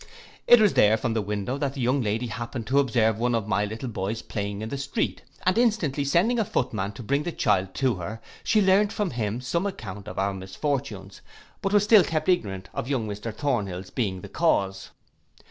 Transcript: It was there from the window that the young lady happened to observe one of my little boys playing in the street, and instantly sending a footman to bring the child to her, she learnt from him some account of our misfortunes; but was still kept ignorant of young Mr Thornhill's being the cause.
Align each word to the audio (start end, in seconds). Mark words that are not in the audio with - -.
It 0.47 0.59
was 0.59 0.73
there 0.73 0.97
from 0.97 1.13
the 1.13 1.21
window 1.21 1.59
that 1.59 1.75
the 1.75 1.81
young 1.81 2.01
lady 2.01 2.25
happened 2.25 2.65
to 2.65 2.79
observe 2.79 3.19
one 3.19 3.35
of 3.35 3.47
my 3.47 3.65
little 3.65 3.87
boys 3.87 4.23
playing 4.23 4.63
in 4.63 4.69
the 4.69 4.77
street, 4.79 5.21
and 5.45 5.55
instantly 5.59 6.03
sending 6.05 6.39
a 6.39 6.43
footman 6.43 6.93
to 6.93 7.03
bring 7.03 7.21
the 7.21 7.31
child 7.31 7.75
to 7.75 7.97
her, 7.97 8.19
she 8.43 8.63
learnt 8.63 8.91
from 8.91 9.11
him 9.11 9.41
some 9.41 9.67
account 9.67 10.07
of 10.07 10.17
our 10.17 10.33
misfortunes; 10.33 11.21
but 11.61 11.71
was 11.71 11.83
still 11.83 12.03
kept 12.03 12.29
ignorant 12.29 12.67
of 12.73 12.87
young 12.89 13.07
Mr 13.07 13.31
Thornhill's 13.31 13.91
being 13.91 14.21
the 14.21 14.27
cause. 14.29 14.89